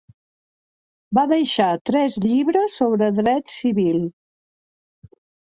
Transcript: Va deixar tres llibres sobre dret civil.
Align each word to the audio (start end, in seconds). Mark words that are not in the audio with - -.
Va 1.17 1.25
deixar 1.31 1.67
tres 1.89 2.15
llibres 2.23 2.79
sobre 2.81 3.11
dret 3.21 3.55
civil. 3.59 4.01